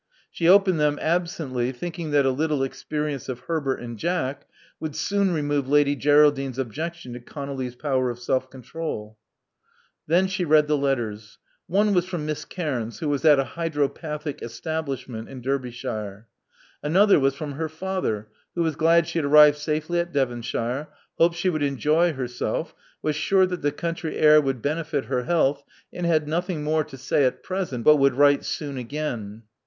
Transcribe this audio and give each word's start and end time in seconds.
She 0.31 0.49
opened 0.49 0.79
them 0.79 0.97
absently, 0.99 1.71
thinking 1.71 2.09
that 2.09 2.25
a 2.25 2.31
little 2.31 2.63
experience 2.63 3.29
of 3.29 3.41
Herbert 3.41 3.79
and 3.81 3.99
Jack 3.99 4.47
would 4.79 4.95
soon 4.95 5.31
remove 5.31 5.69
Lady 5.69 5.95
Geraldine 5.95 6.51
's 6.53 6.57
objec 6.57 6.95
tion 6.95 7.13
to 7.13 7.19
ConoUy's 7.19 7.75
power 7.75 8.09
of 8.09 8.17
self 8.17 8.49
control. 8.49 9.19
Then 10.07 10.25
she 10.25 10.43
read 10.43 10.67
the 10.67 10.75
letters. 10.75 11.37
One 11.67 11.93
was 11.93 12.07
from 12.07 12.25
Miss 12.25 12.45
Cairns, 12.45 12.97
who 12.97 13.09
was 13.09 13.23
at 13.25 13.37
a 13.39 13.43
hydropathic 13.43 14.41
establishment 14.41 15.29
in 15.29 15.39
Derbyshire. 15.39 16.25
Another 16.81 17.19
was 17.19 17.35
from 17.35 17.51
her 17.51 17.69
father, 17.69 18.27
who 18.55 18.63
was 18.63 18.75
glad 18.75 19.05
she 19.07 19.19
had 19.19 19.25
arrived 19.27 19.57
safely 19.57 19.99
at 19.99 20.11
Devonshire; 20.11 20.87
hoped 21.19 21.35
she 21.35 21.49
would 21.51 21.61
enjoy 21.61 22.13
herself; 22.13 22.73
was 23.03 23.15
sure 23.15 23.45
that 23.45 23.61
the 23.61 23.71
country 23.71 24.17
air 24.17 24.41
would 24.41 24.63
benefit 24.63 25.05
her 25.05 25.25
health; 25.25 25.63
and 25.93 26.07
had 26.07 26.27
nothing 26.27 26.63
more 26.63 26.83
to 26.83 26.97
say 26.97 27.23
at 27.23 27.43
present 27.43 27.83
but 27.83 27.97
would 27.97 28.15
write 28.15 28.43
soon 28.43 28.77
again. 28.77 29.43